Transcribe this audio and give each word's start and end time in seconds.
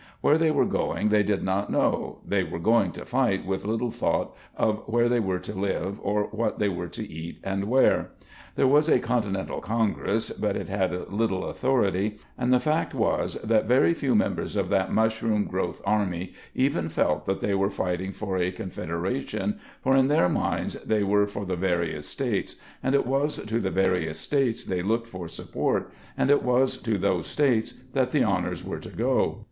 Where 0.21 0.39
they 0.39 0.49
were 0.49 0.65
going 0.65 1.09
they 1.09 1.21
did 1.21 1.43
not 1.43 1.69
know, 1.69 2.21
they 2.25 2.43
were 2.43 2.57
going 2.57 2.91
to 2.93 3.05
fight 3.05 3.45
with 3.45 3.65
little 3.65 3.91
thought 3.91 4.35
of 4.57 4.79
where 4.87 5.07
they 5.07 5.19
were 5.19 5.37
to 5.37 5.53
live 5.53 5.99
or 6.01 6.23
what 6.31 6.57
they 6.57 6.69
were 6.69 6.87
to 6.87 7.07
eat 7.07 7.37
and 7.43 7.65
wear. 7.65 8.09
There 8.55 8.65
was 8.65 8.89
a 8.89 8.97
continental 8.97 9.59
congress 9.61 10.31
but 10.31 10.55
it 10.57 10.69
had 10.69 11.13
little 11.13 11.47
authority 11.47 12.17
and 12.35 12.51
the 12.51 12.59
fact 12.59 12.95
was 12.95 13.35
that 13.43 13.65
very 13.67 13.93
few 13.93 14.15
members 14.15 14.55
of 14.55 14.69
that 14.69 14.91
mushroom 14.91 15.43
growth 15.45 15.83
army 15.85 16.33
even 16.55 16.89
felt 16.89 17.25
that 17.25 17.39
they 17.39 17.53
were 17.53 17.69
fighting 17.69 18.11
for 18.11 18.37
a 18.39 18.49
confederation 18.49 19.59
for 19.83 19.95
in 19.95 20.07
their 20.07 20.27
minds 20.29 20.81
they 20.81 21.03
were 21.03 21.27
for 21.27 21.45
the 21.45 21.55
various 21.55 22.07
states, 22.07 22.55
and 22.81 22.95
it 22.95 23.05
was 23.05 23.35
to 23.37 23.59
the 23.59 23.69
various 23.69 24.17
states 24.19 24.63
they 24.63 24.81
looked 24.81 25.07
for 25.07 25.27
support 25.27 25.93
and 26.17 26.31
it 26.31 26.41
was 26.41 26.77
to 26.77 26.97
those 26.97 27.27
states 27.27 27.75
that 27.93 28.09
the 28.09 28.23
honors 28.23 28.63
were 28.65 28.79
to 28.79 28.89
go. 28.89 29.39